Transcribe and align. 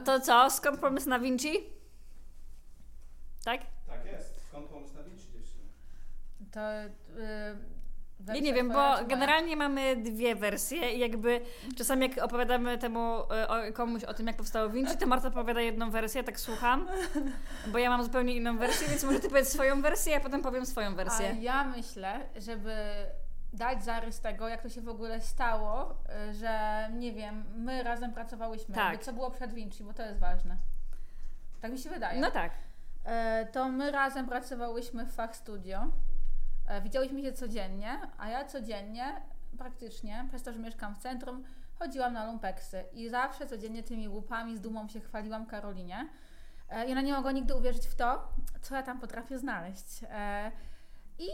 to 0.00 0.20
co? 0.20 0.50
Skąd 0.50 0.80
pomysł 0.80 1.08
na 1.08 1.18
Vinci? 1.18 1.70
Tak? 3.44 3.60
Tak 3.86 4.06
jest. 4.06 4.48
Skąd 4.48 4.68
pomysł 4.68 4.94
na 4.94 5.02
Vinci 5.02 5.32
dziewczyny? 5.32 5.68
To... 6.52 6.60
Yy, 7.20 7.74
ja 8.34 8.40
nie 8.40 8.54
wiem, 8.54 8.68
bo 8.68 8.94
generalnie 9.08 9.56
mamy 9.56 9.96
dwie 9.96 10.34
wersje 10.34 10.92
i 10.92 10.98
jakby 10.98 11.40
czasami 11.76 12.08
jak 12.08 12.24
opowiadamy 12.24 12.78
temu 12.78 13.22
e, 13.30 13.72
komuś 13.72 14.04
o 14.04 14.14
tym, 14.14 14.26
jak 14.26 14.36
powstało 14.36 14.68
Vinci, 14.70 14.96
to 14.96 15.06
Marta 15.06 15.28
opowiada 15.28 15.60
jedną 15.60 15.90
wersję, 15.90 16.24
tak 16.24 16.40
słucham, 16.40 16.88
bo 17.72 17.78
ja 17.78 17.90
mam 17.90 18.04
zupełnie 18.04 18.36
inną 18.36 18.58
wersję, 18.58 18.88
więc 18.88 19.04
może 19.04 19.20
ty 19.20 19.28
powiedz 19.28 19.52
swoją 19.52 19.82
wersję, 19.82 20.12
ja 20.12 20.20
potem 20.20 20.42
powiem 20.42 20.66
swoją 20.66 20.94
wersję. 20.94 21.28
A 21.38 21.42
ja 21.42 21.64
myślę, 21.64 22.20
żeby 22.36 22.74
dać 23.54 23.84
zarys 23.84 24.20
tego, 24.20 24.48
jak 24.48 24.62
to 24.62 24.68
się 24.68 24.80
w 24.80 24.88
ogóle 24.88 25.20
stało, 25.20 25.96
e, 26.08 26.34
że 26.34 26.88
nie 26.92 27.12
wiem, 27.12 27.44
my 27.56 27.82
razem 27.82 28.12
pracowałyśmy, 28.12 28.74
tak. 28.74 29.04
co 29.04 29.12
było 29.12 29.30
przed 29.30 29.54
Vinci, 29.54 29.84
bo 29.84 29.94
to 29.94 30.02
jest 30.02 30.20
ważne. 30.20 30.56
Tak 31.60 31.72
mi 31.72 31.78
się 31.78 31.90
wydaje. 31.90 32.20
No 32.20 32.30
tak. 32.30 32.52
E, 33.04 33.46
to 33.46 33.68
my 33.68 33.90
razem 33.90 34.26
pracowałyśmy 34.26 35.06
w 35.06 35.12
Fach 35.12 35.36
Studio 35.36 35.90
E, 36.66 36.80
widziałyśmy 36.80 37.22
się 37.22 37.32
codziennie, 37.32 38.00
a 38.18 38.28
ja 38.28 38.44
codziennie, 38.44 39.22
praktycznie, 39.58 40.24
przez 40.28 40.42
to, 40.42 40.52
że 40.52 40.58
mieszkam 40.58 40.94
w 40.94 40.98
centrum, 40.98 41.44
chodziłam 41.78 42.12
na 42.12 42.26
lumpeksy 42.26 42.84
i 42.92 43.08
zawsze 43.08 43.46
codziennie 43.46 43.82
tymi 43.82 44.08
łupami 44.08 44.56
z 44.56 44.60
dumą 44.60 44.88
się 44.88 45.00
chwaliłam 45.00 45.46
Karolinie. 45.46 46.08
E, 46.68 46.86
I 46.86 46.92
ona 46.92 47.00
nie 47.00 47.12
mogła 47.12 47.32
nigdy 47.32 47.54
uwierzyć 47.54 47.86
w 47.86 47.94
to, 47.94 48.28
co 48.60 48.74
ja 48.74 48.82
tam 48.82 49.00
potrafię 49.00 49.38
znaleźć. 49.38 50.04
I 51.18 51.28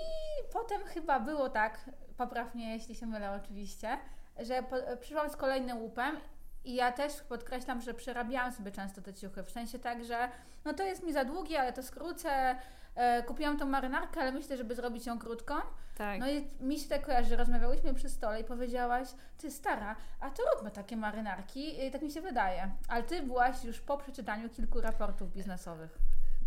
potem 0.53 0.85
chyba 0.85 1.21
było 1.21 1.49
tak, 1.49 1.91
poprawnie 2.17 2.73
jeśli 2.73 2.95
się 2.95 3.07
mylę 3.07 3.33
oczywiście, 3.33 3.99
że 4.39 4.63
przyszłam 5.01 5.31
z 5.31 5.37
kolejnym 5.37 5.79
łupem 5.79 6.17
i 6.65 6.75
ja 6.75 6.93
też 6.93 7.13
podkreślam, 7.21 7.81
że 7.81 7.95
przerabiałam 7.95 8.53
sobie 8.53 8.71
często 8.71 9.03
te 9.03 9.15
ciuchy, 9.15 9.43
w 9.43 9.51
sensie 9.51 9.79
tak, 9.79 10.05
że 10.05 10.29
no 10.65 10.75
to 10.75 10.83
jest 10.83 11.03
mi 11.03 11.13
za 11.13 11.25
długie, 11.25 11.61
ale 11.61 11.73
to 11.73 11.83
skrócę, 11.83 12.57
E, 12.95 13.23
kupiłam 13.23 13.59
tą 13.59 13.67
marynarkę, 13.67 14.21
ale 14.21 14.33
myślę, 14.33 14.57
żeby 14.57 14.75
zrobić 14.75 15.07
ją 15.07 15.19
krótką. 15.19 15.55
Tak. 15.97 16.21
No 16.21 16.31
i 16.31 16.49
mi 16.61 16.79
się 16.79 16.89
tak 16.89 17.07
kojarzy, 17.07 17.29
że 17.29 17.37
rozmawiałyśmy 17.37 17.95
przy 17.95 18.09
stole 18.09 18.41
i 18.41 18.45
powiedziałaś, 18.45 19.09
ty 19.39 19.51
stara, 19.51 19.97
a 20.21 20.31
to 20.31 20.43
róbmy 20.55 20.71
takie 20.71 20.97
marynarki, 20.97 21.87
I 21.87 21.91
tak 21.91 22.03
mi 22.03 22.11
się 22.11 22.21
wydaje. 22.21 22.71
Ale 22.89 23.03
ty 23.03 23.23
byłaś 23.23 23.65
już 23.65 23.81
po 23.81 23.99
przeczytaniu 23.99 24.49
kilku 24.49 24.81
raportów 24.81 25.33
biznesowych. 25.33 25.99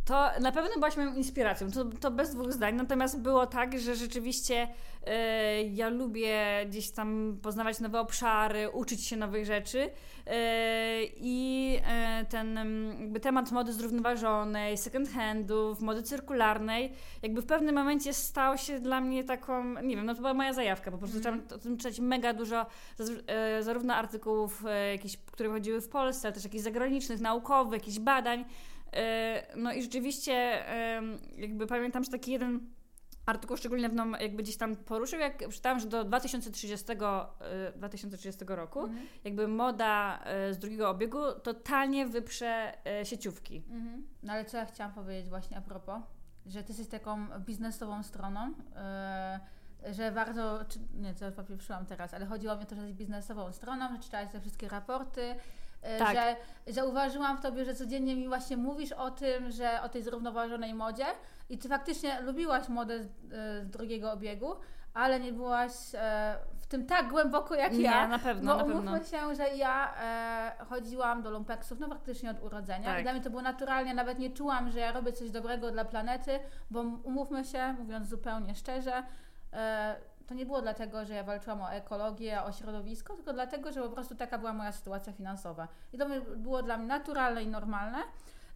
To 0.05 0.29
na 0.39 0.51
pewno 0.51 0.69
byłaś 0.75 0.97
moją 0.97 1.15
inspiracją, 1.15 1.71
to, 1.71 1.85
to 1.85 2.11
bez 2.11 2.35
dwóch 2.35 2.53
zdań. 2.53 2.75
Natomiast 2.75 3.19
było 3.19 3.47
tak, 3.47 3.79
że 3.79 3.95
rzeczywiście 3.95 4.67
e, 5.05 5.63
ja 5.63 5.89
lubię 5.89 6.65
gdzieś 6.69 6.91
tam 6.91 7.37
poznawać 7.41 7.79
nowe 7.79 7.99
obszary, 7.99 8.69
uczyć 8.69 9.05
się 9.05 9.17
nowych 9.17 9.45
rzeczy 9.45 9.89
e, 10.27 11.03
i 11.03 11.79
e, 11.87 12.25
ten 12.25 12.59
jakby 12.99 13.19
temat 13.19 13.51
mody 13.51 13.73
zrównoważonej, 13.73 14.77
second 14.77 15.09
handów, 15.09 15.81
mody 15.81 16.03
cyrkularnej, 16.03 16.93
jakby 17.21 17.41
w 17.41 17.45
pewnym 17.45 17.75
momencie 17.75 18.13
stał 18.13 18.57
się 18.57 18.79
dla 18.79 19.01
mnie 19.01 19.23
taką, 19.23 19.81
nie 19.81 19.95
wiem, 19.95 20.05
no 20.05 20.15
to 20.15 20.21
była 20.21 20.33
moja 20.33 20.53
zajawka, 20.53 20.91
po 20.91 20.97
prostu 20.97 21.17
mm. 21.17 21.23
zaczęłam 21.23 21.59
o 21.59 21.63
tym 21.63 21.77
czytać 21.77 21.99
mega 21.99 22.33
dużo, 22.33 22.65
zarówno 23.61 23.95
artykułów 23.95 24.63
jakichś, 24.91 25.17
które 25.17 25.49
chodziły 25.49 25.81
w 25.81 25.89
Polsce, 25.89 26.27
ale 26.27 26.33
też 26.35 26.43
jakichś 26.43 26.63
zagranicznych, 26.63 27.21
naukowych, 27.21 27.73
jakichś 27.73 27.99
badań, 27.99 28.45
no 29.55 29.73
i 29.73 29.81
rzeczywiście 29.81 30.65
jakby 31.37 31.67
pamiętam, 31.67 32.03
że 32.03 32.11
taki 32.11 32.31
jeden 32.31 32.73
artykuł 33.25 33.57
szczególnie 33.57 33.89
mną 33.89 34.11
jakby 34.11 34.43
gdzieś 34.43 34.57
tam 34.57 34.75
poruszył, 34.75 35.19
jak 35.19 35.49
czytałam, 35.49 35.79
że 35.79 35.87
do 35.87 36.03
2030, 36.03 36.85
2030 37.75 38.43
e, 38.43 38.55
roku 38.55 38.79
mhm. 38.79 39.07
jakby 39.23 39.47
moda 39.47 40.19
e, 40.23 40.53
z 40.53 40.57
drugiego 40.57 40.89
obiegu 40.89 41.19
totalnie 41.43 42.05
wyprze 42.05 42.73
sieciówki. 43.03 43.63
Mhm. 43.69 44.07
No 44.23 44.33
ale 44.33 44.45
co 44.45 44.57
ja 44.57 44.65
chciałam 44.65 44.93
powiedzieć 44.93 45.29
właśnie 45.29 45.57
a 45.57 45.61
propos, 45.61 46.01
że 46.45 46.63
ty 46.63 46.71
jesteś 46.71 46.87
taką 46.87 47.27
biznesową 47.39 48.03
stroną, 48.03 48.53
że 49.91 50.11
bardzo, 50.11 50.59
nie, 50.93 51.13
co 51.13 51.31
papieprzyłam 51.31 51.85
teraz, 51.85 52.13
ale 52.13 52.25
chodziło 52.25 52.55
mi 52.55 52.63
o 52.63 52.65
to, 52.65 52.75
że 52.75 52.81
jesteś 52.81 52.97
biznesową 52.97 53.51
stroną, 53.51 53.95
że 53.95 53.99
czytałaś 53.99 54.31
te 54.31 54.41
wszystkie 54.41 54.69
raporty, 54.69 55.35
tak. 55.99 56.15
że 56.15 56.35
zauważyłam 56.73 57.37
w 57.37 57.41
tobie, 57.41 57.65
że 57.65 57.75
codziennie 57.75 58.15
mi 58.15 58.27
właśnie 58.27 58.57
mówisz 58.57 58.91
o 58.91 59.11
tym, 59.11 59.51
że 59.51 59.81
o 59.81 59.89
tej 59.89 60.03
zrównoważonej 60.03 60.73
modzie 60.73 61.05
i 61.49 61.57
ty 61.57 61.69
faktycznie 61.69 62.21
lubiłaś 62.21 62.69
modę 62.69 63.03
z, 63.03 63.05
e, 63.05 63.09
z 63.65 63.69
drugiego 63.69 64.11
obiegu, 64.11 64.55
ale 64.93 65.19
nie 65.19 65.33
byłaś 65.33 65.71
e, 65.93 66.35
w 66.59 66.67
tym 66.67 66.85
tak 66.85 67.09
głęboko 67.09 67.55
jak 67.55 67.73
nie, 67.73 67.81
ja. 67.81 68.07
na 68.07 68.19
pewno, 68.19 68.51
bo 68.51 68.57
na 68.57 68.63
umówmy 68.63 68.99
pewno. 68.99 69.17
się, 69.17 69.35
że 69.35 69.49
ja 69.49 69.93
e, 70.01 70.65
chodziłam 70.65 71.23
do 71.23 71.31
lumpeksów 71.31 71.79
no 71.79 71.87
faktycznie 71.87 72.31
od 72.31 72.43
urodzenia 72.43 72.85
tak. 72.85 72.99
i 72.99 73.03
dla 73.03 73.13
mnie 73.13 73.21
to 73.21 73.29
było 73.29 73.41
naturalnie, 73.41 73.93
nawet 73.93 74.19
nie 74.19 74.29
czułam, 74.29 74.71
że 74.71 74.79
ja 74.79 74.91
robię 74.91 75.13
coś 75.13 75.31
dobrego 75.31 75.71
dla 75.71 75.85
planety, 75.85 76.39
bo 76.71 76.81
umówmy 76.81 77.45
się, 77.45 77.73
mówiąc 77.73 78.07
zupełnie 78.07 78.55
szczerze, 78.55 79.03
e, 79.53 79.95
to 80.27 80.33
nie 80.33 80.45
było 80.45 80.61
dlatego, 80.61 81.05
że 81.05 81.13
ja 81.13 81.23
walczyłam 81.23 81.61
o 81.61 81.71
ekologię, 81.71 82.43
o 82.43 82.51
środowisko, 82.51 83.15
tylko 83.15 83.33
dlatego, 83.33 83.71
że 83.71 83.81
po 83.81 83.89
prostu 83.89 84.15
taka 84.15 84.37
była 84.37 84.53
moja 84.53 84.71
sytuacja 84.71 85.13
finansowa. 85.13 85.67
I 85.93 85.97
to 85.97 86.05
było 86.35 86.63
dla 86.63 86.77
mnie 86.77 86.87
naturalne 86.87 87.43
i 87.43 87.47
normalne. 87.47 87.97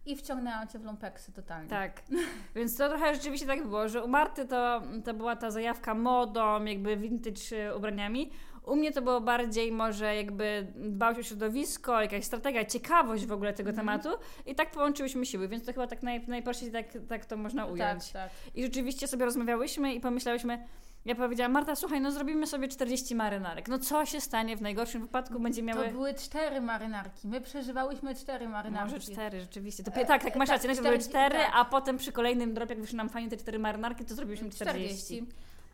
I 0.06 0.16
wciągnęłam 0.16 0.68
cię 0.68 0.78
w 0.78 0.84
lumpeksy 0.84 1.32
totalnie. 1.32 1.70
Tak. 1.70 2.02
Więc 2.56 2.76
to 2.76 2.88
trochę 2.88 3.14
rzeczywiście 3.14 3.46
tak 3.46 3.66
było, 3.66 3.88
że 3.88 4.04
u 4.04 4.08
Marty 4.08 4.46
to, 4.46 4.82
to 5.04 5.14
była 5.14 5.36
ta 5.36 5.50
zajawka 5.50 5.94
modą, 5.94 6.64
jakby 6.64 6.96
vintage 6.96 7.76
ubraniami. 7.76 8.30
U 8.68 8.76
mnie 8.76 8.92
to 8.92 9.02
było 9.02 9.20
bardziej 9.20 9.72
może 9.72 10.16
jakby 10.16 10.66
dbałość 10.76 11.20
o 11.20 11.22
środowisko, 11.22 12.00
jakaś 12.00 12.24
strategia, 12.24 12.64
ciekawość 12.64 13.26
w 13.26 13.32
ogóle 13.32 13.52
tego 13.52 13.70
mm. 13.70 13.76
tematu 13.76 14.08
i 14.46 14.54
tak 14.54 14.70
połączyłyśmy 14.70 15.26
siły, 15.26 15.48
więc 15.48 15.64
to 15.64 15.72
chyba 15.72 15.86
tak 15.86 16.02
naj, 16.02 16.26
najprościej 16.26 16.72
tak, 16.72 16.86
tak 17.08 17.26
to 17.26 17.36
można 17.36 17.66
ująć. 17.66 18.12
Tak, 18.12 18.30
tak. 18.30 18.54
I 18.54 18.62
rzeczywiście 18.62 19.08
sobie 19.08 19.24
rozmawiałyśmy 19.24 19.94
i 19.94 20.00
pomyślałyśmy, 20.00 20.64
ja 21.08 21.14
powiedziałam, 21.14 21.52
Marta, 21.52 21.76
słuchaj, 21.76 22.00
no 22.00 22.12
zrobimy 22.12 22.46
sobie 22.46 22.68
40 22.68 23.14
marynarek. 23.14 23.68
No 23.68 23.78
co 23.78 24.06
się 24.06 24.20
stanie 24.20 24.56
w 24.56 24.62
najgorszym 24.62 25.02
wypadku? 25.02 25.40
Będzie 25.40 25.62
miały... 25.62 25.86
To 25.86 25.92
były 25.92 26.14
cztery 26.14 26.60
marynarki. 26.60 27.28
My 27.28 27.40
przeżywałyśmy 27.40 28.14
cztery 28.14 28.48
marynarki. 28.48 28.92
Może 28.92 29.12
cztery, 29.12 29.40
rzeczywiście. 29.40 29.84
To, 29.84 29.90
e, 29.90 30.06
tak, 30.06 30.24
tak, 30.24 30.36
masz 30.36 30.48
rację. 30.48 30.68
Najpierw 30.68 30.88
były 30.88 30.98
cztery, 30.98 31.38
tak. 31.38 31.50
a 31.54 31.64
potem 31.64 31.96
przy 31.96 32.12
kolejnym 32.12 32.54
drop, 32.54 32.70
jak 32.70 32.80
wyszły 32.80 32.96
nam 32.96 33.08
fajnie 33.08 33.30
te 33.30 33.36
cztery 33.36 33.58
marynarki, 33.58 34.04
to 34.04 34.14
zrobiliśmy 34.14 34.50
40. 34.50 35.04
40. 35.04 35.26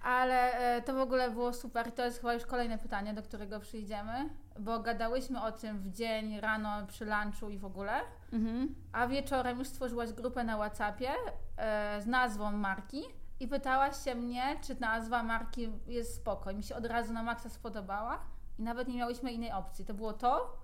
Ale 0.02 0.52
e, 0.52 0.82
to 0.82 0.94
w 0.94 0.98
ogóle 0.98 1.30
było 1.30 1.52
super. 1.52 1.92
To 1.92 2.04
jest 2.04 2.20
chyba 2.20 2.34
już 2.34 2.46
kolejne 2.46 2.78
pytanie, 2.78 3.14
do 3.14 3.22
którego 3.22 3.60
przyjdziemy, 3.60 4.28
bo 4.58 4.78
gadałyśmy 4.78 5.42
o 5.42 5.52
tym 5.52 5.78
w 5.78 5.90
dzień, 5.90 6.40
rano, 6.40 6.86
przy 6.86 7.04
lunchu 7.04 7.50
i 7.50 7.58
w 7.58 7.64
ogóle. 7.64 8.00
Mhm. 8.32 8.74
A 8.92 9.06
wieczorem 9.06 9.58
już 9.58 9.68
stworzyłaś 9.68 10.12
grupę 10.12 10.44
na 10.44 10.56
WhatsAppie 10.56 11.10
e, 11.56 12.02
z 12.02 12.06
nazwą 12.06 12.52
marki 12.52 13.02
i 13.44 13.48
pytałaś 13.48 14.04
się 14.04 14.14
mnie, 14.14 14.56
czy 14.62 14.80
nazwa 14.80 15.22
marki 15.22 15.68
jest 15.86 16.14
spoko. 16.14 16.50
I 16.50 16.56
mi 16.56 16.62
się 16.62 16.74
od 16.74 16.86
razu 16.86 17.12
na 17.12 17.22
maksa 17.22 17.48
spodobała 17.48 18.20
i 18.58 18.62
nawet 18.62 18.88
nie 18.88 18.96
miałyśmy 18.96 19.32
innej 19.32 19.52
opcji. 19.52 19.84
To 19.84 19.94
było 19.94 20.12
to 20.12 20.58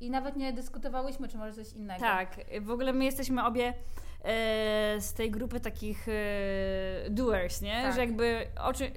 i 0.00 0.10
nawet 0.10 0.36
nie 0.36 0.52
dyskutowałyśmy, 0.52 1.28
czy 1.28 1.38
może 1.38 1.52
coś 1.52 1.72
innego. 1.72 2.00
Tak, 2.00 2.36
w 2.60 2.70
ogóle 2.70 2.92
my 2.92 3.04
jesteśmy 3.04 3.44
obie 3.44 3.74
z 5.00 5.12
tej 5.12 5.30
grupy 5.30 5.60
takich 5.60 6.08
e, 6.08 7.10
doers, 7.10 7.62
nie? 7.62 7.82
Tak. 7.82 7.94
Że 7.94 8.00
jakby 8.00 8.46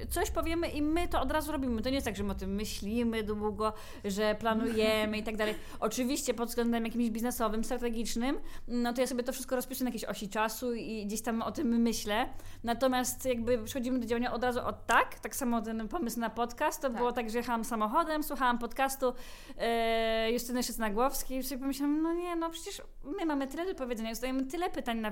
coś 0.10 0.32
powiemy 0.32 0.68
i 0.68 0.82
my 0.82 1.08
to 1.08 1.22
od 1.22 1.32
razu 1.32 1.52
robimy. 1.52 1.82
To 1.82 1.90
nie 1.90 1.96
jest 1.96 2.06
tak, 2.06 2.16
że 2.16 2.24
my 2.24 2.32
o 2.32 2.36
tym 2.36 2.56
myślimy 2.56 3.24
długo, 3.24 3.74
że 4.06 4.36
planujemy 4.36 5.18
i 5.18 5.24
tak 5.24 5.38
dalej. 5.38 5.56
Oczywiście 5.80 6.34
pod 6.34 6.50
względem 6.50 6.86
jakimś 6.86 7.10
biznesowym, 7.10 7.64
strategicznym, 7.64 8.40
no 8.68 8.94
to 8.94 9.02
ja 9.02 9.08
sobie 9.08 9.24
to 9.24 9.34
wszystko 9.34 9.56
rozpiszę 9.56 9.84
na 9.84 9.88
jakiejś 9.88 10.06
osi 10.06 10.30
czasu 10.30 10.74
i 10.74 11.06
gdzieś 11.06 11.22
tam 11.22 11.42
o 11.42 11.52
tym 11.52 11.82
myślę. 11.82 12.30
Natomiast 12.64 13.26
jakby 13.26 13.64
przechodzimy 13.64 14.00
do 14.00 14.06
działania 14.06 14.34
od 14.34 14.44
razu 14.44 14.60
od 14.66 14.86
tak, 14.86 15.20
tak 15.20 15.36
samo 15.36 15.62
ten 15.62 15.88
pomysł 15.88 16.20
na 16.20 16.30
podcast, 16.30 16.82
to 16.82 16.88
tak. 16.88 16.98
było 16.98 17.12
tak, 17.12 17.30
że 17.30 17.38
jechałam 17.38 17.66
samochodem, 17.66 18.24
słuchałam 18.24 18.60
podcastu 18.60 19.14
e, 19.58 20.32
Justyny 20.32 20.64
Szysnagłowskiej 20.64 21.38
i 21.38 21.44
sobie 21.44 21.62
pomyślałam, 21.62 22.02
no 22.02 22.14
nie, 22.14 22.36
no 22.36 22.50
przecież 22.50 22.82
my 23.04 23.26
mamy 23.26 23.48
tyle 23.48 23.66
do 23.66 23.76
powiedzenia, 23.76 24.16
zadajemy 24.16 24.46
tyle 24.46 24.70
pytań 24.70 24.98
na 24.98 25.12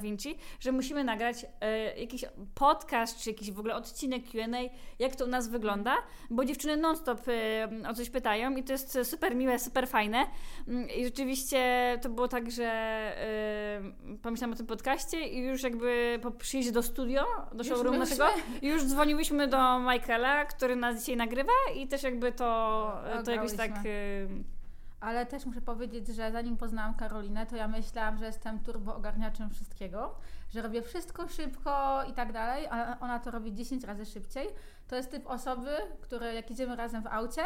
Że 0.60 0.72
musimy 0.72 1.04
nagrać 1.04 1.46
e, 1.62 2.00
jakiś 2.00 2.26
podcast, 2.56 3.20
czy 3.20 3.30
jakiś 3.30 3.52
w 3.52 3.60
ogóle 3.60 3.76
odcinek 3.76 4.24
Q&A, 4.32 4.58
jak 5.00 5.16
to 5.16 5.26
u 5.26 5.28
nas 5.28 5.48
wygląda, 5.48 5.96
bo 6.30 6.46
dziewczyny 6.46 6.78
non-stop 6.78 7.22
e, 7.28 7.90
o 7.90 7.94
coś 7.94 8.10
pytają 8.10 8.56
i 8.56 8.64
to 8.64 8.72
jest 8.72 8.98
super 9.04 9.36
miłe, 9.36 9.60
super 9.60 9.88
fajne. 9.88 10.26
Mm, 10.68 10.90
I 10.90 11.04
rzeczywiście 11.04 11.60
to 12.02 12.10
było 12.10 12.28
tak, 12.28 12.52
że 12.52 12.66
e, 12.66 14.18
pomyślałam 14.22 14.54
o 14.54 14.58
tym 14.58 14.66
podcaście 14.66 15.28
i 15.28 15.40
już 15.40 15.64
jakby 15.64 16.20
po 16.22 16.32
przyjściu 16.32 16.72
do 16.72 16.84
studio, 16.84 17.26
do 17.54 17.64
showroomu 17.64 18.00
naszego, 18.00 18.28
już 18.62 18.84
dzwoniłyśmy 18.84 19.48
do 19.48 19.80
Michaela, 19.80 20.46
który 20.46 20.76
nas 20.76 21.00
dzisiaj 21.00 21.18
nagrywa 21.18 21.54
i 21.76 21.88
też 21.88 22.04
jakby 22.04 22.32
to, 22.32 23.02
to 23.26 23.32
jakoś 23.32 23.54
tak... 23.54 23.72
E, 23.72 24.57
ale 25.00 25.26
też 25.26 25.46
muszę 25.46 25.62
powiedzieć, 25.62 26.08
że 26.08 26.32
zanim 26.32 26.58
poznałam 26.58 26.96
Karolinę, 26.96 27.46
to 27.46 27.56
ja 27.56 27.68
myślałam, 27.68 28.18
że 28.18 28.26
jestem 28.26 28.60
turbo 28.60 28.96
ogarniaczem 28.96 29.50
wszystkiego, 29.50 30.16
że 30.50 30.62
robię 30.62 30.82
wszystko 30.82 31.28
szybko 31.28 32.04
i 32.10 32.14
tak 32.14 32.32
dalej, 32.32 32.68
a 32.68 33.00
ona 33.00 33.20
to 33.20 33.32
robi 33.32 33.54
10 33.54 33.84
razy 33.84 34.06
szybciej. 34.06 34.48
To 34.88 34.96
jest 34.96 35.12
typ 35.12 35.28
osoby, 35.28 35.70
które 36.02 36.34
jak 36.34 36.52
idziemy 36.52 36.76
razem 36.76 37.04
w 37.04 37.08
aucie, 37.08 37.42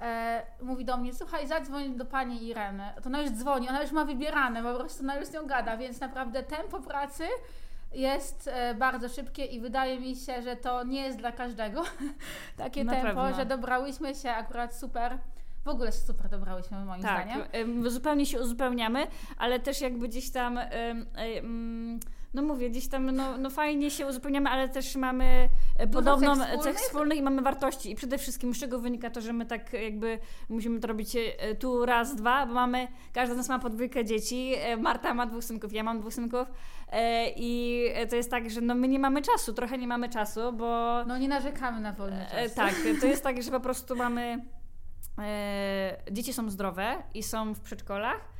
e, 0.00 0.42
mówi 0.62 0.84
do 0.84 0.96
mnie, 0.96 1.14
słuchaj, 1.14 1.46
zadzwoń 1.46 1.96
do 1.96 2.04
pani 2.04 2.46
Ireny. 2.46 2.84
To 3.02 3.06
ona 3.06 3.20
już 3.20 3.30
dzwoni, 3.30 3.68
ona 3.68 3.82
już 3.82 3.92
ma 3.92 4.04
wybierane, 4.04 4.62
po 4.62 4.74
prostu 4.74 5.02
ona 5.02 5.16
już 5.16 5.26
z 5.26 5.32
nią 5.32 5.46
gada, 5.46 5.76
więc 5.76 6.00
naprawdę 6.00 6.42
tempo 6.42 6.80
pracy 6.80 7.24
jest 7.92 8.50
e, 8.52 8.74
bardzo 8.74 9.08
szybkie 9.08 9.44
i 9.44 9.60
wydaje 9.60 10.00
mi 10.00 10.16
się, 10.16 10.42
że 10.42 10.56
to 10.56 10.84
nie 10.84 11.02
jest 11.02 11.18
dla 11.18 11.32
każdego 11.32 11.82
takie 12.56 12.84
Na 12.84 12.92
tempo, 12.92 13.06
pewno. 13.06 13.34
że 13.34 13.46
dobrałyśmy 13.46 14.14
się 14.14 14.30
akurat 14.30 14.76
super. 14.76 15.18
W 15.64 15.68
ogóle 15.68 15.92
się 15.92 15.98
super 15.98 16.28
dobrałyśmy 16.28 16.84
moim 16.84 17.02
Tak, 17.02 17.26
zdaniem. 17.26 17.46
em, 17.52 17.90
zupełnie 17.90 18.26
się 18.26 18.40
uzupełniamy, 18.40 19.06
ale 19.38 19.60
też 19.60 19.80
jakby 19.80 20.08
gdzieś 20.08 20.30
tam, 20.30 20.58
no 22.34 22.42
mówię, 22.42 22.70
gdzieś 22.70 22.88
tam 22.88 23.10
no, 23.10 23.38
no 23.38 23.50
fajnie 23.50 23.90
się 23.90 24.06
uzupełniamy, 24.06 24.50
ale 24.50 24.68
też 24.68 24.96
mamy 24.96 25.48
e, 25.78 25.86
podobną 25.86 26.36
cech 26.36 26.60
cech 26.62 26.76
wspólnych? 26.76 27.18
i 27.18 27.22
mamy 27.22 27.42
wartości. 27.42 27.90
I 27.90 27.94
przede 27.94 28.18
wszystkim 28.18 28.54
z 28.54 28.58
czego 28.58 28.78
wynika 28.78 29.10
to, 29.10 29.20
że 29.20 29.32
my 29.32 29.46
tak 29.46 29.72
jakby 29.72 30.18
musimy 30.48 30.80
to 30.80 30.88
robić 30.88 31.16
e, 31.16 31.54
tu 31.54 31.86
raz, 31.86 32.16
dwa, 32.16 32.46
bo 32.46 32.54
mamy, 32.54 32.88
każda 33.12 33.34
z 33.34 33.36
nas 33.36 33.48
ma 33.48 33.58
podwójkę 33.58 34.04
dzieci, 34.04 34.52
e, 34.58 34.76
Marta 34.76 35.14
ma 35.14 35.26
dwóch 35.26 35.44
synków, 35.44 35.72
ja 35.72 35.82
mam 35.82 36.00
dwóch 36.00 36.14
synków 36.14 36.48
i 37.36 37.88
to 38.10 38.16
jest 38.16 38.30
tak, 38.30 38.50
że 38.50 38.60
no 38.60 38.74
my 38.74 38.88
nie 38.88 38.98
mamy 38.98 39.22
czasu, 39.22 39.52
trochę 39.52 39.78
nie 39.78 39.86
mamy 39.86 40.08
czasu, 40.08 40.52
bo... 40.52 41.04
No 41.06 41.18
nie 41.18 41.28
narzekamy 41.28 41.80
na 41.80 41.92
wolny 41.92 42.26
czas. 42.30 42.54
tak, 42.54 42.74
to 43.00 43.06
jest 43.06 43.22
tak, 43.22 43.42
że 43.42 43.50
po 43.50 43.60
prostu 43.60 43.96
mamy. 43.96 44.44
E, 45.18 45.96
dzieci 46.12 46.32
są 46.32 46.50
zdrowe 46.50 47.02
i 47.14 47.22
są 47.22 47.54
w 47.54 47.60
przedszkolach. 47.60 48.34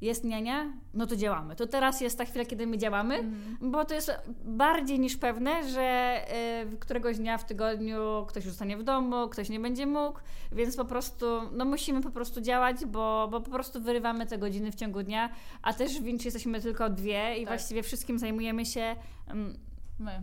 Jest 0.00 0.24
niania, 0.24 0.72
no 0.94 1.06
to 1.06 1.16
działamy. 1.16 1.56
To 1.56 1.66
teraz 1.66 2.00
jest 2.00 2.18
ta 2.18 2.24
chwila, 2.24 2.44
kiedy 2.44 2.66
my 2.66 2.78
działamy, 2.78 3.14
Mhm. 3.14 3.70
bo 3.72 3.84
to 3.84 3.94
jest 3.94 4.12
bardziej 4.44 5.00
niż 5.00 5.16
pewne, 5.16 5.68
że 5.70 5.80
e, 5.82 6.66
któregoś 6.80 7.16
dnia 7.18 7.38
w 7.38 7.44
tygodniu 7.44 8.26
ktoś 8.28 8.44
już 8.44 8.52
zostanie 8.52 8.76
w 8.76 8.82
domu, 8.82 9.28
ktoś 9.28 9.48
nie 9.48 9.60
będzie 9.60 9.86
mógł, 9.86 10.18
więc 10.52 10.76
po 10.76 10.84
prostu 10.84 11.26
no 11.52 11.64
musimy 11.64 12.00
po 12.00 12.10
prostu 12.10 12.40
działać, 12.40 12.84
bo, 12.84 13.28
bo 13.30 13.40
po 13.40 13.50
prostu 13.50 13.80
wyrywamy 13.82 14.26
te 14.26 14.38
godziny 14.38 14.72
w 14.72 14.74
ciągu 14.74 15.02
dnia, 15.02 15.30
a 15.62 15.72
też 15.72 16.00
w 16.00 16.02
Vinci 16.04 16.26
jesteśmy 16.26 16.60
tylko 16.60 16.90
dwie 16.90 17.36
i 17.36 17.40
Tak. 17.40 17.48
właściwie 17.48 17.82
wszystkim 17.82 18.18
zajmujemy 18.18 18.66
się. 18.66 18.96
mm, 19.28 19.58
My. 19.98 20.20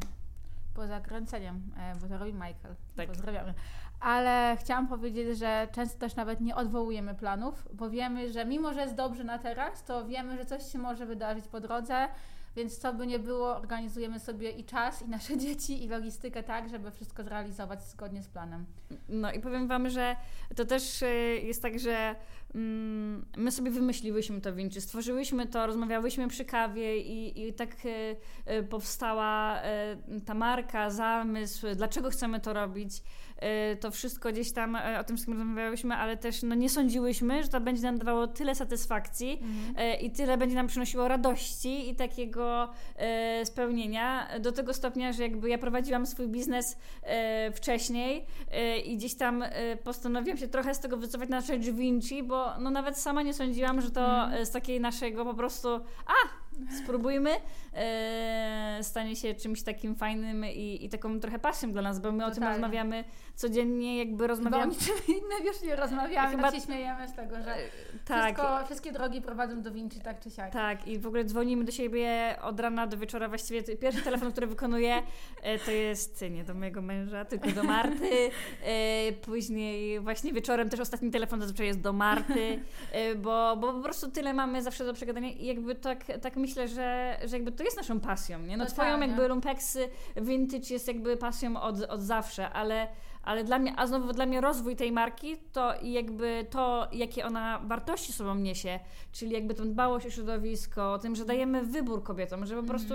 Poza 0.74 1.00
kręceniem, 1.00 1.62
e, 1.78 1.96
bo 2.02 2.08
to 2.08 2.18
robi 2.18 2.34
Michael. 2.34 2.76
Tak. 2.96 3.08
Pozdrawiamy. 3.08 3.54
Ale 4.00 4.58
chciałam 4.60 4.88
powiedzieć, 4.88 5.38
że 5.38 5.68
często 5.72 6.00
też 6.00 6.16
nawet 6.16 6.42
nie 6.42 6.56
odwołujemy 6.56 7.16
planów, 7.16 7.68
bo 7.74 7.90
wiemy, 7.90 8.32
że 8.32 8.46
mimo, 8.46 8.74
że 8.74 8.82
jest 8.82 8.96
dobrze 8.96 9.24
na 9.24 9.40
teraz, 9.40 9.84
to 9.84 10.06
wiemy, 10.06 10.38
że 10.38 10.46
coś 10.46 10.72
się 10.72 10.80
może 10.80 11.06
wydarzyć 11.06 11.48
po 11.48 11.60
drodze, 11.60 12.08
więc 12.56 12.78
co 12.78 12.94
by 12.94 13.08
nie 13.08 13.20
było, 13.20 13.56
organizujemy 13.56 14.20
sobie 14.20 14.52
i 14.52 14.64
czas, 14.64 15.02
i 15.02 15.10
nasze 15.10 15.38
dzieci, 15.46 15.84
i 15.84 15.88
logistykę 15.88 16.44
tak, 16.44 16.70
żeby 16.70 16.92
wszystko 16.92 17.24
zrealizować 17.24 17.84
zgodnie 17.84 18.24
z 18.24 18.28
planem. 18.28 18.66
No 19.10 19.32
i 19.32 19.40
powiem 19.40 19.68
Wam, 19.68 19.90
że 19.90 20.16
to 20.56 20.66
też 20.66 21.04
e, 21.04 21.16
jest 21.38 21.62
tak, 21.62 21.80
że 21.80 22.16
mm, 22.56 23.26
my 23.38 23.52
sobie 23.52 23.72
wymyśliłyśmy 23.72 24.42
to 24.42 24.54
Vinci, 24.54 24.82
stworzyłyśmy 24.82 25.48
to, 25.48 25.68
rozmawiałyśmy 25.68 26.28
przy 26.28 26.46
kawie 26.46 26.98
i, 26.98 27.48
i 27.48 27.54
tak 27.54 27.70
e, 27.86 28.16
e, 28.46 28.64
powstała 28.64 29.62
ta 30.26 30.34
marka, 30.34 30.90
zamysł, 30.90 31.68
dlaczego 31.76 32.10
chcemy 32.10 32.40
to 32.40 32.54
robić. 32.54 33.02
E, 33.40 33.76
To 33.76 33.92
wszystko 33.92 34.32
gdzieś 34.32 34.52
tam 34.52 34.76
e, 34.76 35.00
o 35.00 35.04
tym 35.04 35.16
wszystkim 35.16 35.38
rozmawiałyśmy, 35.38 35.96
ale 35.96 36.18
też 36.18 36.44
no, 36.44 36.56
nie 36.56 36.70
sądziłyśmy, 36.70 37.44
że 37.44 37.50
to 37.50 37.62
będzie 37.62 37.82
nam 37.84 37.98
dawało 37.98 38.28
tyle 38.28 38.56
satysfakcji 38.56 39.42
e, 39.78 39.96
i 39.96 40.12
tyle 40.12 40.38
będzie 40.38 40.56
nam 40.56 40.68
przynosiło 40.68 41.08
radości 41.08 41.90
i 41.90 41.96
takiego 41.96 42.70
spełnienia 43.44 44.28
do 44.40 44.52
tego 44.52 44.74
stopnia, 44.74 45.14
że 45.14 45.24
jakby 45.24 45.50
ja 45.50 45.58
prowadziłam 45.58 46.06
swój 46.06 46.28
biznes 46.28 46.78
wcześniej 47.56 48.26
i 48.86 48.98
gdzieś 48.98 49.16
tam 49.16 49.44
postanowiłam 49.84 50.38
się 50.38 50.48
trochę 50.48 50.76
z 50.76 50.80
tego 50.80 50.98
wycofać 50.98 51.30
na 51.30 51.42
rzecz 51.42 51.62
Vinci, 51.70 52.24
bo 52.24 52.58
no 52.60 52.70
nawet 52.70 52.98
sama 52.98 53.22
nie 53.22 53.34
sądziłam, 53.34 53.82
że 53.82 53.92
to 53.92 54.02
Mhm. 54.24 54.46
z 54.46 54.52
takiej 54.52 54.80
naszego 54.82 55.26
po 55.26 55.34
prostu 55.34 55.70
a, 56.06 56.14
spróbujmy, 56.84 57.30
e, 57.74 58.80
stanie 58.82 59.16
się 59.16 59.36
czymś 59.36 59.64
takim 59.64 59.96
fajnym 59.96 60.46
i, 60.46 60.86
i 60.86 60.90
taką 60.90 61.20
trochę 61.20 61.40
pasją 61.40 61.72
dla 61.72 61.82
nas, 61.82 62.00
bo 62.00 62.12
my 62.12 62.26
o 62.26 62.28
tym 62.28 62.36
Totalnie. 62.36 62.54
rozmawiamy 62.56 63.04
codziennie, 63.36 63.98
jakby 63.98 64.14
Chyba 64.18 64.24
o 64.24 64.28
rozmawiamy... 64.28 64.72
niczym 64.72 64.96
innym 65.08 65.46
już 65.48 65.62
nie 65.62 65.76
rozmawiamy, 65.76 66.36
Chyba- 66.36 66.52
się 66.52 66.62
śmiejemy 66.62 67.08
z 67.08 67.14
tego, 67.14 67.36
że 67.36 67.56
Tak, 68.06 68.36
wszystko, 68.36 68.66
wszystkie 68.66 68.92
drogi 68.92 69.22
prowadzą 69.22 69.62
do 69.62 69.72
Vinci 69.72 70.00
tak 70.02 70.20
czy 70.20 70.32
siak. 70.32 70.54
Tak, 70.54 70.88
i 70.88 71.00
w 71.00 71.08
ogóle 71.08 71.26
dzwonimy 71.26 71.64
do 71.64 71.72
siebie 71.72 72.36
od 72.42 72.60
rana 72.60 72.88
do 72.88 72.98
wieczora. 72.98 73.28
Właściwie 73.30 73.64
pierwszy 73.78 74.02
telefon, 74.02 74.32
który 74.32 74.48
wykonuję, 74.48 75.02
e, 75.44 75.60
to 75.60 75.72
jest 75.72 76.26
nie 76.32 76.44
do 76.44 76.54
mojego 76.54 76.82
męża, 76.82 77.26
tylko 77.26 77.52
do 77.52 77.64
Marty. 77.64 78.30
E, 78.64 79.12
Później 79.12 80.00
właśnie 80.00 80.34
wieczorem 80.34 80.70
też 80.70 80.80
ostatni 80.80 81.12
telefon 81.12 81.40
zazwyczaj 81.42 81.68
jest 81.68 81.82
do 81.82 81.94
Marty, 81.94 82.60
e, 82.92 83.16
bo, 83.16 83.58
bo 83.58 83.74
po 83.74 83.82
prostu 83.82 84.12
tyle 84.12 84.34
mamy 84.34 84.64
zawsze 84.64 84.86
do 84.86 84.94
przegadania 84.94 85.30
i 85.32 85.46
jakby 85.46 85.76
tak, 85.76 86.06
tak 86.22 86.36
myślę, 86.50 86.68
że, 86.68 87.18
że 87.26 87.36
jakby 87.36 87.52
to 87.52 87.64
jest 87.64 87.78
naszą 87.78 88.00
pasją. 88.00 88.40
Nie? 88.40 88.58
No 88.58 88.66
twoją 88.66 88.92
Totalnie. 88.92 89.08
jakby 89.08 89.28
lumpeksy, 89.28 89.90
vintage 90.22 90.74
jest 90.74 90.88
jakby 90.88 91.18
pasją 91.18 91.62
od, 91.62 91.82
od 91.82 92.02
zawsze, 92.02 92.50
ale 92.50 92.88
ale 93.24 93.44
dla 93.44 93.60
mnie, 93.60 93.74
a 93.78 93.88
znowu 93.88 94.14
dla 94.14 94.26
mnie 94.26 94.42
rozwój 94.42 94.76
tej 94.76 94.92
marki 94.92 95.38
to 95.54 95.74
jakby 95.84 96.46
to, 96.50 96.88
jakie 96.92 97.26
ona 97.26 97.60
wartości 97.60 98.14
sobą 98.14 98.36
niesie, 98.36 98.80
czyli 99.12 99.32
jakby 99.32 99.54
tą 99.54 99.70
dbałość 99.70 100.06
o 100.06 100.10
środowisko, 100.10 100.94
o 100.94 101.00
tym, 101.00 101.16
że 101.16 101.26
dajemy 101.26 101.64
wybór 101.64 102.04
kobietom, 102.04 102.46
że 102.46 102.56
po 102.56 102.64
prostu 102.64 102.94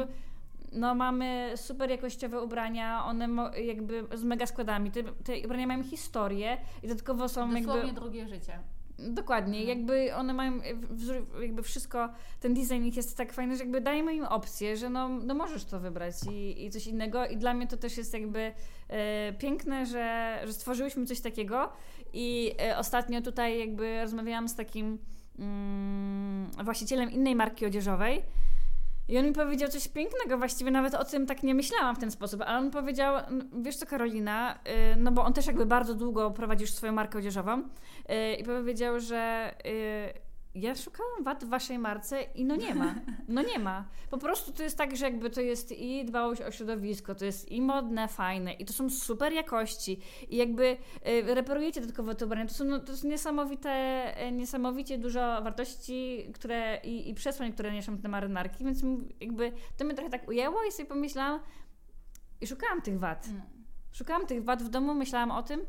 no 0.73 0.95
mamy 0.95 1.53
super 1.57 1.91
jakościowe 1.91 2.43
ubrania, 2.43 3.05
one 3.05 3.29
jakby 3.65 4.05
z 4.15 4.25
mega 4.25 4.47
składami, 4.47 4.91
te, 4.91 5.03
te 5.03 5.45
ubrania 5.45 5.67
mają 5.67 5.83
historię 5.83 6.57
i 6.83 6.89
dodatkowo 6.89 7.29
są 7.29 7.51
Dosłownie 7.51 7.83
jakby... 7.83 8.01
drugie 8.01 8.29
życie. 8.29 8.59
Dokładnie, 8.99 9.59
Mhm. 9.59 9.79
jakby 9.79 10.15
one 10.15 10.35
mają 10.35 10.61
wzór, 10.91 11.27
jakby 11.43 11.63
wszystko, 11.63 12.09
ten 12.41 12.55
design 12.55 12.85
ich 12.85 12.97
jest 12.97 13.17
tak 13.17 13.33
fajny, 13.33 13.57
że 13.57 13.63
jakby 13.63 13.81
dajemy 13.81 14.15
im 14.15 14.25
opcję, 14.25 14.77
że 14.77 14.91
no, 14.91 15.09
no 15.09 15.35
możesz 15.35 15.65
to 15.65 15.81
wybrać 15.81 16.15
i, 16.33 16.65
i 16.65 16.71
coś 16.71 16.87
innego. 16.87 17.27
I 17.27 17.37
dla 17.37 17.55
mnie 17.55 17.67
to 17.67 17.77
też 17.77 17.97
jest 17.97 18.15
jakby 18.15 18.53
e, 18.89 19.33
piękne, 19.33 19.87
że, 19.87 20.39
że 20.45 20.53
stworzyłyśmy 20.53 21.07
coś 21.07 21.21
takiego. 21.21 21.73
I 22.13 22.55
e, 22.63 22.79
ostatnio 22.79 23.23
tutaj 23.23 23.59
jakby 23.59 24.01
rozmawiałam 24.03 24.49
z 24.49 24.55
takim 24.55 24.99
mm, 25.39 26.51
właścicielem 26.65 27.11
innej 27.11 27.35
marki 27.35 27.67
odzieżowej 27.67 28.23
i 29.09 29.19
on 29.19 29.25
mi 29.25 29.33
powiedział 29.33 29.69
coś 29.69 29.89
pięknego, 29.89 30.39
właściwie 30.39 30.71
nawet 30.71 30.95
o 30.95 31.05
tym 31.05 31.27
tak 31.27 31.43
nie 31.43 31.55
myślałam 31.55 31.97
w 31.97 31.99
ten 31.99 32.11
sposób, 32.11 32.43
ale 32.47 32.59
on 32.59 32.71
powiedział, 32.71 33.17
"N- 33.17 33.49
wiesz 33.63 33.77
co 33.77 33.87
Karolina, 33.87 34.55
y, 34.55 34.97
no 34.97 35.13
bo 35.13 35.25
on 35.25 35.33
też 35.33 35.47
jakby 35.47 35.67
bardzo 35.67 35.95
długo 35.95 36.31
prowadził 36.31 36.67
swoją 36.67 36.93
markę 36.93 37.19
odzieżową 37.19 37.59
y, 37.63 38.35
i 38.35 38.45
powiedział, 38.45 39.01
że 39.01 39.53
y, 39.67 40.34
ja 40.55 40.75
szukałam 40.75 41.25
wad 41.25 41.45
w 41.45 41.49
waszej 41.49 41.79
marce 41.79 42.23
i 42.23 42.45
no 42.45 42.57
nie 42.57 42.75
ma, 42.75 42.95
no 43.29 43.43
nie 43.43 43.59
ma. 43.59 43.89
Po 44.11 44.19
prostu 44.19 44.53
to 44.53 44.63
jest 44.63 44.79
tak, 44.79 44.97
że 44.97 45.05
jakby 45.05 45.31
to 45.31 45.41
jest 45.41 45.73
i 45.73 46.05
dbałość 46.05 46.43
o 46.43 46.51
środowisko, 46.51 47.15
to 47.15 47.25
jest 47.25 47.53
i 47.53 47.61
modne, 47.61 48.09
fajne 48.09 48.53
i 48.53 48.65
to 48.65 48.73
są 48.73 48.91
super 48.91 49.33
jakości 49.33 50.01
i 50.29 50.37
jakby 50.37 50.77
y, 51.09 51.35
reperujecie 51.35 51.81
dodatkowo 51.81 52.15
te 52.15 52.25
ubrania, 52.27 52.47
to 52.47 52.55
są, 52.55 52.65
no, 52.65 52.79
to 52.79 52.93
jest 52.93 53.05
niesamowite, 53.05 54.27
y, 54.29 54.33
niesamowicie 54.33 54.99
dużo 54.99 55.21
wartości, 55.21 56.31
które 56.35 56.81
i, 56.85 57.11
i 57.11 57.15
przesłań, 57.15 57.53
które 57.53 57.73
niosą 57.73 57.99
te 57.99 58.09
marynarki, 58.09 58.65
więc 58.65 58.83
jakby 59.21 59.53
to 59.77 59.85
mnie 59.85 59.95
trochę 59.95 60.11
tak 60.11 60.29
ujęło 60.29 60.65
i 60.65 60.73
sobie 60.73 60.89
pomyślałam 60.89 61.41
i 62.41 62.47
szukałam 62.47 62.83
tych 62.83 62.99
wad. 62.99 63.27
Mm. 63.27 63.43
Szukałam 63.93 64.27
tych 64.27 64.45
wad 64.45 64.63
w 64.63 64.69
domu, 64.69 64.95
myślałam 64.95 65.31
o 65.31 65.43
tym 65.43 65.61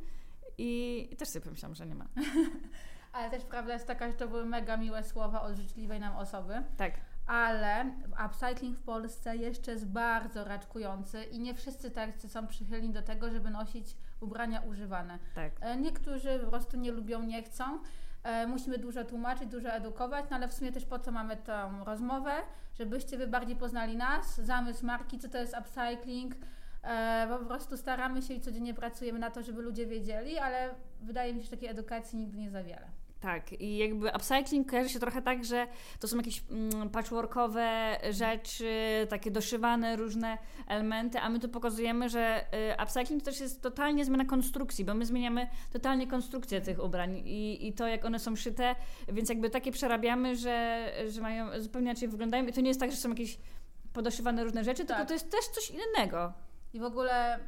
i, 0.58 1.08
i 1.12 1.16
też 1.16 1.30
sobie 1.30 1.46
pomyślałam, 1.46 1.76
że 1.76 1.86
nie 1.86 1.96
ma. 1.96 2.06
Ale 3.16 3.30
też 3.30 3.44
prawda 3.44 3.74
jest 3.74 3.88
taka, 3.88 4.08
że 4.08 4.14
to 4.14 4.28
były 4.28 4.46
mega 4.46 4.78
miłe 4.78 5.04
słowa 5.04 5.42
od 5.42 5.56
życzliwej 5.56 6.00
nam 6.00 6.16
osoby. 6.18 6.54
Tak. 6.78 6.94
Ale 7.28 7.86
upcycling 8.26 8.78
w 8.78 8.82
Polsce 8.84 9.38
jeszcze 9.38 9.72
jest 9.72 9.88
bardzo 9.88 10.44
raczkujący 10.44 11.24
i 11.24 11.40
nie 11.40 11.54
wszyscy 11.54 11.92
tacy 11.92 12.30
są 12.30 12.48
przychylni 12.48 12.90
do 12.90 13.02
tego, 13.02 13.30
żeby 13.32 13.50
nosić 13.50 13.96
ubrania 14.22 14.62
używane. 14.62 15.20
Tak. 15.36 15.52
E, 15.62 15.78
Niektórzy 15.78 16.40
po 16.40 16.50
prostu 16.50 16.78
nie 16.78 16.92
lubią, 16.92 17.24
nie 17.24 17.44
chcą. 17.44 17.80
E, 18.24 18.48
Musimy 18.48 18.78
dużo 18.78 19.04
tłumaczyć, 19.06 19.50
dużo 19.50 19.70
edukować, 19.70 20.26
no 20.30 20.36
ale 20.36 20.48
w 20.48 20.54
sumie 20.54 20.72
też 20.72 20.86
po 20.86 21.00
co 21.00 21.12
mamy 21.12 21.38
tą 21.38 21.84
rozmowę, 21.86 22.34
żebyście 22.78 23.18
wy 23.18 23.28
bardziej 23.28 23.56
poznali 23.56 23.98
nas, 23.98 24.36
zamysł 24.36 24.86
marki, 24.86 25.20
co 25.20 25.30
to 25.30 25.38
jest 25.38 25.56
upcycling. 25.60 26.36
E, 26.84 27.28
po 27.40 27.46
prostu 27.46 27.78
staramy 27.78 28.22
się 28.22 28.34
i 28.34 28.42
codziennie 28.42 28.74
pracujemy 28.74 29.20
na 29.20 29.32
to, 29.32 29.44
żeby 29.44 29.62
ludzie 29.62 29.86
wiedzieli, 29.86 30.38
ale 30.38 30.70
wydaje 31.02 31.34
mi 31.34 31.40
się, 31.40 31.46
że 31.46 31.52
takiej 31.52 31.70
edukacji 31.70 32.20
nigdy 32.20 32.38
nie 32.38 32.52
za 32.52 32.64
wiele. 32.64 32.88
Tak, 33.26 33.62
i 33.62 33.78
jakby 33.78 34.12
upcycling 34.16 34.70
kojarzy 34.70 34.90
się 34.90 35.00
trochę 35.00 35.22
tak, 35.22 35.46
że 35.46 35.68
to 36.00 36.08
są 36.08 36.18
jakieś 36.18 36.44
mm, 36.52 36.90
patchworkowe 36.90 37.98
rzeczy, 38.12 39.08
takie 39.10 39.32
doszywane 39.32 39.96
różne 39.96 40.38
elementy, 40.68 41.20
a 41.20 41.30
my 41.30 41.40
tu 41.40 41.50
pokazujemy, 41.50 42.10
że 42.10 42.46
y, 42.80 42.84
upcycling 42.84 43.24
to 43.24 43.32
też 43.32 43.40
jest 43.40 43.62
totalnie 43.62 44.06
zmiana 44.06 44.26
konstrukcji, 44.26 44.86
bo 44.86 44.94
my 44.94 45.06
zmieniamy 45.06 45.48
totalnie 45.74 46.08
konstrukcję 46.08 46.62
tych 46.62 46.84
ubrań 46.84 47.22
i, 47.26 47.68
i 47.68 47.74
to, 47.74 47.88
jak 47.88 48.06
one 48.06 48.20
są 48.20 48.36
szyte, 48.36 48.76
więc 49.08 49.30
jakby 49.30 49.50
takie 49.50 49.72
przerabiamy, 49.72 50.36
że, 50.36 50.92
że 51.10 51.22
mają 51.22 51.62
zupełnie 51.62 51.92
inaczej 51.92 52.08
wyglądają 52.08 52.46
i 52.46 52.54
to 52.54 52.62
nie 52.62 52.68
jest 52.68 52.80
tak, 52.80 52.92
że 52.92 52.98
są 52.98 53.10
jakieś 53.10 53.38
podoszywane 53.94 54.44
różne 54.44 54.64
rzeczy, 54.64 54.86
tylko 54.86 55.00
Tak. 55.00 55.08
to 55.08 55.14
jest 55.14 55.32
też 55.32 55.46
coś 55.46 55.72
innego. 55.72 56.34
I 56.74 56.80
w 56.80 56.84
ogóle 56.84 57.40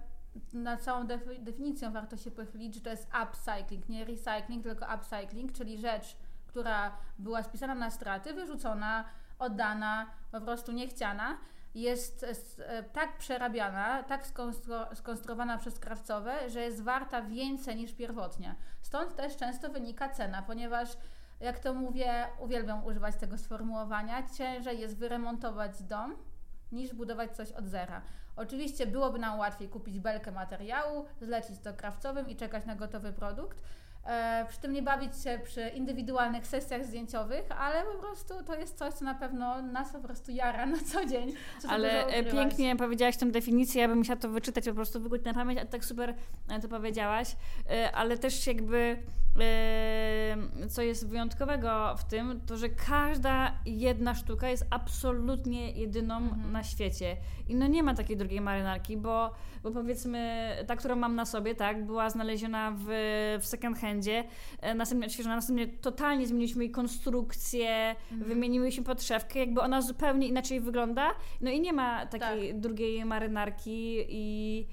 na 0.53 0.77
całą 0.77 1.07
defi- 1.07 1.43
definicją 1.43 1.91
warto 1.91 2.17
się 2.17 2.31
pochylić, 2.31 2.75
że 2.75 2.81
to 2.81 2.89
jest 2.89 3.07
upcycling, 3.23 3.89
nie 3.89 4.05
recycling, 4.05 4.63
tylko 4.63 4.85
upcycling, 4.95 5.51
czyli 5.51 5.77
rzecz, 5.77 6.17
która 6.47 6.97
była 7.19 7.43
spisana 7.43 7.75
na 7.75 7.91
straty, 7.91 8.33
wyrzucona, 8.33 9.05
oddana, 9.39 10.05
po 10.31 10.41
prostu 10.41 10.71
niechciana, 10.71 11.37
jest 11.75 12.25
e, 12.59 12.83
tak 12.83 13.17
przerabiana, 13.17 14.03
tak 14.03 14.27
skonstru- 14.27 14.95
skonstruowana 14.95 15.57
przez 15.57 15.79
krawcowe, 15.79 16.49
że 16.49 16.61
jest 16.61 16.83
warta 16.83 17.21
więcej 17.21 17.75
niż 17.75 17.93
pierwotnie. 17.93 18.55
Stąd 18.81 19.15
też 19.15 19.35
często 19.37 19.69
wynika 19.69 20.09
cena, 20.09 20.41
ponieważ 20.41 20.89
jak 21.39 21.59
to 21.59 21.73
mówię, 21.73 22.27
uwielbiam 22.39 22.85
używać 22.85 23.15
tego 23.15 23.37
sformułowania, 23.37 24.29
ciężej 24.29 24.79
jest 24.79 24.97
wyremontować 24.97 25.83
dom 25.83 26.15
niż 26.71 26.93
budować 26.93 27.35
coś 27.35 27.51
od 27.51 27.67
zera. 27.67 28.01
Oczywiście 28.37 28.87
byłoby 28.87 29.19
nam 29.19 29.39
łatwiej 29.39 29.69
kupić 29.69 29.99
belkę 29.99 30.31
materiału, 30.31 31.05
zlecić 31.21 31.59
to 31.59 31.73
krawcowym 31.73 32.29
i 32.29 32.35
czekać 32.35 32.65
na 32.65 32.75
gotowy 32.75 33.13
produkt, 33.13 33.61
E, 34.07 34.45
przy 34.49 34.59
tym 34.59 34.73
nie 34.73 34.81
bawić 34.81 35.23
się 35.23 35.39
przy 35.43 35.69
indywidualnych 35.69 36.47
sesjach 36.47 36.85
zdjęciowych, 36.85 37.45
ale 37.57 37.83
po 37.83 37.99
prostu 37.99 38.33
to 38.43 38.55
jest 38.55 38.77
coś, 38.77 38.93
co 38.93 39.05
na 39.05 39.15
pewno 39.15 39.61
nas 39.61 39.91
po 39.91 39.99
prostu 39.99 40.31
jara 40.31 40.65
na 40.65 40.77
co 40.77 41.05
dzień. 41.05 41.33
Ale 41.69 42.05
e, 42.05 42.23
pięknie 42.23 42.75
powiedziałaś 42.75 43.17
tę 43.17 43.25
definicję, 43.25 43.81
ja 43.81 43.87
bym 43.87 43.97
musiała 43.97 44.19
to 44.19 44.29
wyczytać, 44.29 44.65
po 44.65 44.73
prostu 44.73 45.01
wykuć 45.01 45.23
na 45.23 45.33
pamięć, 45.33 45.59
a 45.59 45.65
tak 45.65 45.85
super 45.85 46.15
e, 46.49 46.59
to 46.59 46.67
powiedziałaś, 46.67 47.35
ale 47.93 48.17
też 48.17 48.47
jakby 48.47 48.97
co 50.69 50.81
jest 50.81 51.07
wyjątkowego 51.09 51.95
w 51.97 52.03
tym, 52.03 52.41
to 52.45 52.57
że 52.57 52.69
każda 52.69 53.51
jedna 53.65 54.15
sztuka 54.15 54.49
jest 54.49 54.65
absolutnie 54.69 55.71
jedyną 55.71 56.17
mhm. 56.17 56.51
na 56.51 56.63
świecie. 56.63 57.17
I 57.49 57.55
no 57.55 57.67
nie 57.67 57.83
ma 57.83 57.93
takiej 57.93 58.17
drugiej 58.17 58.41
marynarki, 58.41 58.97
bo, 58.97 59.31
bo 59.63 59.71
powiedzmy 59.71 60.51
ta, 60.67 60.75
którą 60.75 60.95
mam 60.95 61.15
na 61.15 61.25
sobie, 61.25 61.55
tak, 61.55 61.85
była 61.85 62.09
znaleziona 62.09 62.73
w, 62.77 62.85
w 63.41 63.45
second 63.45 63.77
handzie, 63.79 64.23
e, 64.61 64.75
następnie 64.75 65.07
odświeżona, 65.07 65.35
następnie 65.35 65.67
totalnie 65.67 66.27
zmieniliśmy 66.27 66.63
jej 66.63 66.71
konstrukcję, 66.71 67.95
mhm. 68.11 68.29
wymieniłyśmy 68.29 68.83
podszewkę, 68.83 69.39
jakby 69.39 69.61
ona 69.61 69.81
zupełnie 69.81 70.27
inaczej 70.27 70.59
wygląda. 70.59 71.11
No 71.41 71.51
i 71.51 71.61
nie 71.61 71.73
ma 71.73 72.05
takiej 72.05 72.51
tak. 72.51 72.59
drugiej 72.59 73.05
marynarki 73.05 74.05
i 74.09 74.67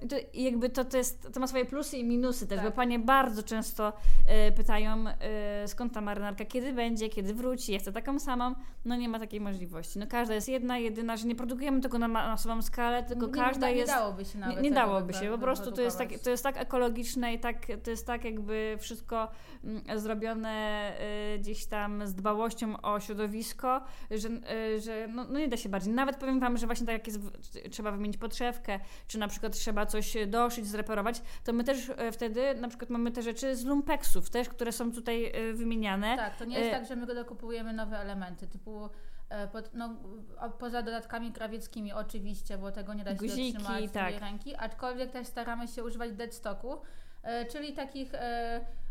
Yy, 0.00 0.08
to 0.08 0.16
jakby 0.34 0.70
to, 0.70 0.84
to, 0.84 0.96
jest, 0.96 1.28
to 1.32 1.40
ma 1.40 1.46
swoje 1.46 1.64
plusy 1.64 1.96
i 1.96 2.04
minusy 2.04 2.46
też, 2.46 2.56
tak. 2.56 2.66
bo 2.66 2.72
panie 2.72 2.98
bardzo 2.98 3.42
często 3.42 3.92
yy, 4.46 4.52
pytają, 4.52 5.04
yy, 5.04 5.68
skąd 5.68 5.92
ta 5.92 6.00
marynarka, 6.00 6.44
kiedy 6.44 6.72
będzie, 6.72 7.08
kiedy 7.08 7.34
wróci, 7.34 7.72
ja 7.72 7.78
chcę 7.78 7.92
taką 7.92 8.18
samą. 8.18 8.54
No 8.84 8.96
nie 8.96 9.08
ma 9.08 9.18
takiej 9.18 9.40
możliwości. 9.40 9.98
No 9.98 10.06
każda 10.06 10.34
jest 10.34 10.48
jedna, 10.48 10.78
jedyna, 10.78 11.16
że 11.16 11.26
nie 11.26 11.34
produkujemy 11.34 11.80
tego 11.80 11.98
na 11.98 12.08
masową 12.08 12.62
skalę, 12.62 13.02
tylko 13.02 13.26
nie, 13.26 13.32
każda 13.32 13.70
nie, 13.70 13.76
jest... 13.76 13.92
Nie 13.92 13.98
dałoby 13.98 14.24
się 14.24 14.38
nawet 14.38 14.56
Nie, 14.56 14.62
nie 14.62 14.70
dałoby 14.70 15.14
się, 15.14 15.30
po 15.30 15.38
prostu 15.38 15.72
to 15.72 15.82
jest, 15.82 15.98
tak, 15.98 16.08
to 16.24 16.30
jest 16.30 16.42
tak 16.42 16.56
ekologiczne 16.56 17.34
i 17.34 17.38
tak, 17.38 17.66
to 17.82 17.90
jest 17.90 18.06
tak 18.06 18.24
jakby 18.24 18.76
wszystko 18.80 19.28
mm, 19.64 20.00
zrobione 20.00 20.92
gdzieś 21.38 21.66
tam 21.66 22.06
z 22.06 22.14
dbałością 22.14 22.80
o 22.80 23.00
środowisko, 23.00 23.80
że, 24.10 24.28
że 24.78 25.08
no, 25.08 25.24
no, 25.24 25.38
nie 25.38 25.48
da 25.48 25.56
się 25.56 25.68
bardziej. 25.68 25.92
Nawet 25.92 26.16
powiem 26.16 26.40
Wam, 26.40 26.56
że 26.56 26.66
właśnie 26.66 26.86
tak 26.86 26.92
jak 26.92 27.06
jest, 27.06 27.20
trzeba 27.70 27.90
wymienić 27.90 28.16
podszewkę, 28.16 28.80
czy 29.08 29.18
na 29.18 29.25
na 29.26 29.30
przykład 29.30 29.52
trzeba 29.52 29.86
coś 29.86 30.16
doszyć, 30.26 30.66
zreparować, 30.66 31.22
to 31.44 31.52
my 31.52 31.64
też 31.64 31.90
e, 31.96 32.12
wtedy 32.12 32.54
na 32.54 32.68
przykład 32.68 32.90
mamy 32.90 33.12
te 33.12 33.22
rzeczy 33.22 33.56
z 33.56 33.64
lumpeksów 33.64 34.30
też, 34.30 34.48
które 34.48 34.72
są 34.72 34.92
tutaj 34.92 35.24
e, 35.24 35.52
wymieniane. 35.52 36.16
Tak, 36.16 36.36
to 36.36 36.44
nie 36.44 36.58
jest 36.58 36.70
e... 36.74 36.78
tak, 36.78 36.88
że 36.88 36.96
my 36.96 37.06
dokupujemy 37.14 37.72
nowe 37.72 37.98
elementy, 37.98 38.46
typu 38.46 38.88
e, 39.28 39.48
pod, 39.48 39.74
no, 39.74 39.96
poza 40.58 40.82
dodatkami 40.82 41.32
krawieckimi 41.32 41.92
oczywiście, 41.92 42.58
bo 42.58 42.72
tego 42.72 42.94
nie 42.94 43.04
da 43.04 43.10
się 43.10 43.16
Guziki, 43.16 43.52
dotrzymać 43.52 43.90
tak. 43.92 44.20
ręki, 44.20 44.56
aczkolwiek 44.56 45.10
też 45.10 45.26
staramy 45.26 45.68
się 45.68 45.84
używać 45.84 46.12
deadstocku, 46.12 46.76
e, 47.22 47.44
czyli 47.44 47.72
takich 47.72 48.12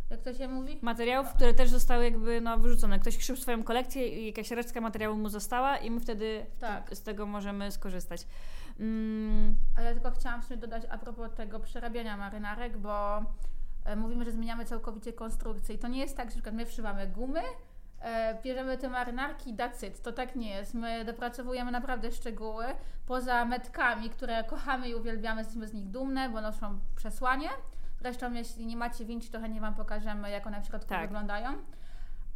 jak 0.09 0.21
to 0.21 0.33
się 0.33 0.47
mówi? 0.47 0.79
Materiałów, 0.81 1.33
które 1.33 1.53
też 1.53 1.69
zostały 1.69 2.03
jakby 2.03 2.41
no, 2.41 2.57
wyrzucone. 2.57 2.99
Ktoś 2.99 3.17
krzył 3.17 3.35
swoją 3.35 3.63
kolekcję 3.63 4.07
i 4.07 4.25
jakaś 4.25 4.51
resztka 4.51 4.81
materiału 4.81 5.17
mu 5.17 5.29
została 5.29 5.77
i 5.77 5.91
my 5.91 5.99
wtedy 5.99 6.45
tak. 6.59 6.95
z 6.95 7.01
tego 7.01 7.25
możemy 7.25 7.71
skorzystać. 7.71 8.27
Mm. 8.79 9.55
Ale 9.77 9.85
ja 9.85 9.93
tylko 9.93 10.11
chciałam 10.11 10.43
sobie 10.43 10.57
dodać 10.57 10.83
a 10.89 10.97
propos 10.97 11.33
tego 11.33 11.59
przerabiania 11.59 12.17
marynarek, 12.17 12.77
bo 12.77 13.23
e, 13.85 13.95
mówimy, 13.95 14.25
że 14.25 14.31
zmieniamy 14.31 14.65
całkowicie 14.65 15.13
konstrukcję 15.13 15.75
i 15.75 15.79
to 15.79 15.87
nie 15.87 15.99
jest 15.99 16.17
tak, 16.17 16.29
że 16.29 16.35
na 16.35 16.41
przykład 16.41 16.55
my 16.55 16.65
wszywamy 16.65 17.07
gumy, 17.07 17.41
e, 18.01 18.41
bierzemy 18.43 18.77
te 18.77 18.89
marynarki 18.89 19.49
i 19.49 19.53
it. 19.87 20.01
To 20.01 20.11
tak 20.11 20.35
nie 20.35 20.49
jest. 20.49 20.73
My 20.73 21.05
dopracowujemy 21.05 21.71
naprawdę 21.71 22.11
szczegóły. 22.11 22.65
Poza 23.05 23.45
metkami, 23.45 24.09
które 24.09 24.43
kochamy 24.43 24.89
i 24.89 24.95
uwielbiamy, 24.95 25.41
jesteśmy 25.41 25.67
z 25.67 25.73
nich 25.73 25.87
dumne, 25.87 26.29
bo 26.29 26.41
noszą 26.41 26.79
przesłanie. 26.95 27.49
Zresztą 28.05 28.33
jeśli 28.33 28.65
nie 28.65 28.77
macie 28.77 29.05
winci, 29.05 29.29
to 29.29 29.39
chętnie 29.39 29.61
Wam 29.61 29.75
pokażemy, 29.75 30.29
jak 30.29 30.47
one 30.47 30.61
w 30.61 30.65
środku 30.65 30.89
tak. 30.89 31.01
wyglądają 31.01 31.53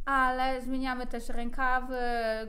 ale 0.04 0.62
zmieniamy 0.62 1.06
też 1.06 1.28
rękawy, 1.28 1.98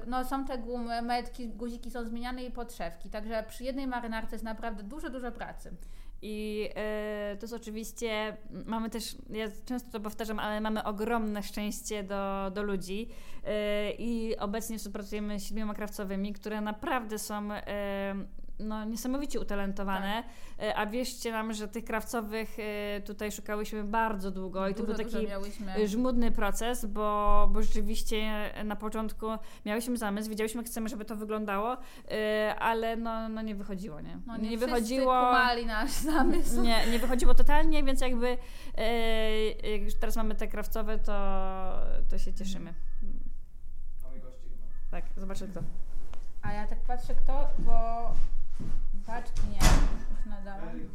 no 0.08 0.26
są 0.26 0.46
te 0.46 0.58
gumy, 0.58 1.02
metki, 1.02 1.48
guziki 1.50 1.92
są 1.92 2.06
zmieniane 2.06 2.44
i 2.44 2.52
podszewki, 2.52 3.10
także 3.10 3.44
przy 3.48 3.64
jednej 3.64 3.88
marynarce 3.88 4.36
jest 4.36 4.46
naprawdę 4.46 4.84
dużo, 4.84 5.10
dużo 5.10 5.32
pracy. 5.32 5.72
I 6.22 6.70
y, 7.34 7.38
to 7.38 7.44
jest 7.44 7.54
oczywiście, 7.54 8.38
mamy 8.66 8.90
też, 8.90 9.16
ja 9.30 9.48
często 9.66 9.92
to 9.92 10.00
powtarzam, 10.00 10.40
ale 10.40 10.62
mamy 10.62 10.84
ogromne 10.84 11.44
szczęście 11.44 12.04
do, 12.04 12.52
do 12.54 12.64
ludzi 12.64 13.10
y, 13.10 13.48
i 13.98 14.38
obecnie 14.38 14.78
współpracujemy 14.78 15.40
z 15.40 15.44
siedmioma 15.48 15.74
krawcowymi, 15.74 16.34
które 16.34 16.62
naprawdę 16.62 17.20
są 17.20 17.52
y, 17.52 17.62
no, 18.64 18.86
niesamowicie 18.86 19.40
utalentowane, 19.40 20.24
tak. 20.24 20.66
E, 20.66 20.76
a 20.76 20.86
wierzcie 20.86 21.32
nam, 21.32 21.54
że 21.54 21.68
tych 21.68 21.86
krawcowych 21.86 22.58
e, 22.60 23.02
tutaj 23.02 23.32
szukałyśmy 23.32 23.84
bardzo 23.84 24.32
długo 24.32 24.68
i 24.68 24.76
to 24.76 24.84
był 24.84 24.96
taki 24.96 25.28
żmudny 25.86 26.32
proces, 26.32 26.86
bo, 26.86 27.50
bo 27.52 27.62
rzeczywiście 27.62 28.52
na 28.66 28.76
początku 28.76 29.26
miałyśmy 29.66 29.98
zamysł, 29.98 30.30
wiedziałyśmy, 30.30 30.62
jak 30.62 30.68
chcemy, 30.68 30.90
żeby 30.90 31.06
to 31.06 31.16
wyglądało, 31.16 31.78
e, 32.12 32.56
ale 32.60 32.96
no, 32.96 33.30
no 33.30 33.42
nie 33.42 33.56
wychodziło, 33.56 34.02
nie? 34.02 34.20
No 34.28 34.38
nie, 34.38 34.50
nie 34.50 34.58
wychodziło. 34.58 35.32
nasz 35.66 35.92
zamysł. 35.92 36.62
Nie, 36.62 36.88
nie 36.92 37.00
wychodziło 37.00 37.34
totalnie, 37.34 37.84
więc 37.84 38.02
jakby 38.02 38.38
jak 39.72 39.82
już 39.82 39.96
teraz 39.96 40.16
mamy 40.16 40.36
te 40.36 40.48
krawcowe, 40.48 41.00
to, 41.00 41.14
to 42.10 42.18
się 42.18 42.34
cieszymy. 42.34 42.74
Mamy 44.04 44.20
gości 44.20 44.50
Tak, 44.92 45.06
zobaczę 45.18 45.48
kto. 45.48 45.60
A 46.42 46.54
ja 46.54 46.68
tak 46.68 46.80
patrzę 46.80 47.16
kto, 47.16 47.48
bo 47.60 48.12
Paczki 49.06 49.42
nie, 49.48 49.58
już 49.58 50.26
nadałem. 50.26 50.90